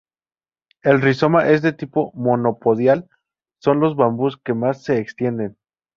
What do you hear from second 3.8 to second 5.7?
bambús que más se extienden.